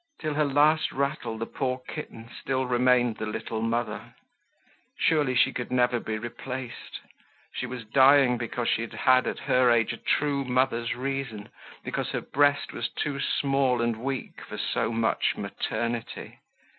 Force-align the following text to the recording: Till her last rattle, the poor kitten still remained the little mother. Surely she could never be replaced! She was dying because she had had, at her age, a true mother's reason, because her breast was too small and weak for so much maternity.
Till 0.19 0.33
her 0.33 0.45
last 0.45 0.91
rattle, 0.91 1.37
the 1.37 1.45
poor 1.45 1.79
kitten 1.87 2.27
still 2.41 2.65
remained 2.65 3.17
the 3.17 3.27
little 3.27 3.61
mother. 3.61 4.15
Surely 4.97 5.35
she 5.35 5.53
could 5.53 5.71
never 5.71 5.99
be 5.99 6.17
replaced! 6.17 7.01
She 7.53 7.67
was 7.67 7.85
dying 7.85 8.39
because 8.39 8.67
she 8.67 8.81
had 8.81 8.93
had, 8.95 9.27
at 9.27 9.37
her 9.41 9.69
age, 9.69 9.93
a 9.93 9.97
true 9.97 10.43
mother's 10.43 10.95
reason, 10.95 11.49
because 11.83 12.09
her 12.13 12.21
breast 12.21 12.73
was 12.73 12.89
too 12.89 13.19
small 13.19 13.79
and 13.79 13.95
weak 13.97 14.41
for 14.41 14.57
so 14.57 14.91
much 14.91 15.37
maternity. 15.37 16.39